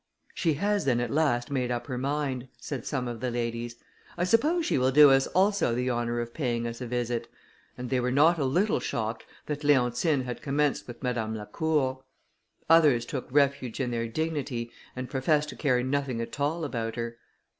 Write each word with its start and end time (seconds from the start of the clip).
"She 0.33 0.55
has 0.55 0.85
then, 0.85 0.99
at 0.99 1.11
last, 1.11 1.51
made 1.51 1.69
up 1.69 1.85
her 1.85 1.97
mind," 1.99 2.47
said 2.59 2.87
some 2.87 3.07
of 3.07 3.19
the 3.19 3.29
ladies; 3.29 3.75
"I 4.17 4.23
suppose 4.23 4.65
she 4.65 4.79
will 4.79 4.89
do 4.91 5.11
us 5.11 5.27
also 5.27 5.75
the 5.75 5.91
honour 5.91 6.19
of 6.21 6.33
paying 6.33 6.65
us 6.65 6.81
a 6.81 6.87
visit;" 6.87 7.27
and 7.77 7.91
they 7.91 7.99
were 7.99 8.09
not 8.09 8.39
a 8.39 8.45
little 8.45 8.79
shocked 8.79 9.27
that 9.45 9.63
Leontine 9.63 10.21
had 10.23 10.41
commenced 10.41 10.87
with 10.87 11.03
Madame 11.03 11.35
Lacour. 11.35 12.01
Others 12.67 13.05
took 13.05 13.27
refuge 13.31 13.79
in 13.79 13.91
their 13.91 14.07
dignity, 14.07 14.71
and 14.95 15.07
professed 15.07 15.49
to 15.49 15.55
care 15.55 15.83
nothing 15.83 16.19
at 16.19 16.39
all 16.39 16.63
about 16.65 16.95
her. 16.95 17.17